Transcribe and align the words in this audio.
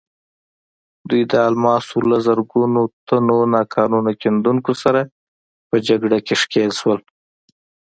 دوی 1.09 1.23
د 1.31 1.33
الماسو 1.47 1.97
له 2.09 2.17
زرګونو 2.25 2.81
تنو 3.07 3.37
ناقانونه 3.53 4.11
کیندونکو 4.21 4.71
سره 4.83 5.01
په 5.69 5.75
جګړه 5.87 6.17
کې 6.25 6.35
ښکېل 6.41 6.71
شول. 6.79 6.99